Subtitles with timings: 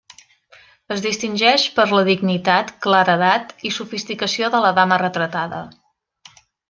[0.93, 5.61] Es distingeix per la dignitat, claredat i sofisticació de la dama retratada.